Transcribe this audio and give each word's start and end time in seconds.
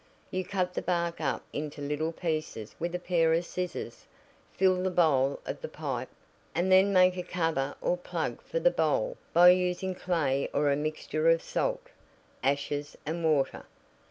You 0.31 0.43
cut 0.43 0.73
the 0.73 0.81
bark 0.81 1.21
up 1.21 1.45
into 1.53 1.79
little 1.79 2.11
pieces 2.11 2.75
with 2.79 2.95
a 2.95 2.99
pair 2.99 3.33
of 3.35 3.45
scissors, 3.45 4.07
fill 4.51 4.81
the 4.81 4.89
bowl 4.89 5.39
of 5.45 5.61
the 5.61 5.67
pipe, 5.67 6.09
and 6.55 6.71
then 6.71 6.91
make 6.91 7.17
a 7.17 7.21
cover 7.21 7.75
or 7.81 7.97
plug 7.97 8.41
for 8.41 8.59
the 8.59 8.71
bowl 8.71 9.15
by 9.31 9.51
using 9.51 9.93
clay 9.93 10.49
or 10.55 10.71
a 10.71 10.75
mixture 10.75 11.29
of 11.29 11.43
salt, 11.43 11.91
ashes 12.43 12.97
and 13.05 13.23
water. 13.23 13.65